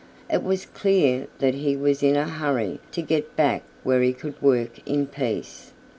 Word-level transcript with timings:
It 0.33 0.41
was 0.41 0.65
clear 0.65 1.27
that 1.37 1.53
he 1.53 1.75
was 1.77 2.01
in 2.01 2.15
a 2.15 2.27
hurry 2.27 2.79
to 2.91 3.03
get 3.03 3.35
back 3.35 3.61
where 3.83 4.01
he 4.01 4.13
could 4.13 4.41
work 4.41 4.79
in 4.83 5.05
peace. 5.05 5.73